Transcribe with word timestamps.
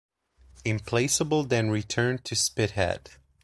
"Implacable" 0.65 1.43
then 1.43 1.69
returned 1.69 2.25
to 2.25 2.33
Spithead. 2.35 3.11